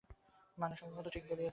মানে, 0.57 0.75
সম্ভবত 0.75 1.07
ঠিক 1.07 1.23
বলছিস। 1.29 1.49